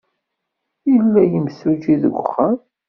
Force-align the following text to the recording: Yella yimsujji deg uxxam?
Yella 0.93 1.21
yimsujji 1.31 1.95
deg 2.03 2.13
uxxam? 2.21 2.55